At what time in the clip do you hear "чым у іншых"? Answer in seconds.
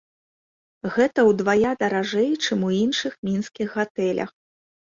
2.43-3.13